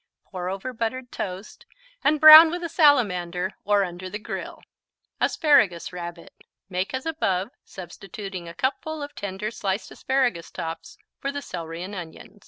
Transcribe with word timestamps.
Pour 0.31 0.49
over 0.49 0.73
buttered 0.73 1.11
toast 1.11 1.67
and 2.03 2.19
brown 2.19 2.49
with 2.49 2.63
a 2.63 2.69
salamander 2.69 3.51
or 3.65 3.83
under 3.83 4.09
the 4.09 4.17
grill. 4.17 4.63
Asparagus 5.19 5.93
Rabbit 5.93 6.33
Make 6.71 6.95
as 6.95 7.05
above, 7.05 7.51
substituting 7.63 8.47
a 8.49 8.55
cupful 8.55 9.03
of 9.03 9.13
tender 9.13 9.51
sliced 9.51 9.91
asparagus 9.91 10.49
tops 10.49 10.97
for 11.19 11.31
the 11.31 11.43
celery 11.43 11.83
and 11.83 11.93
onion. 11.93 12.39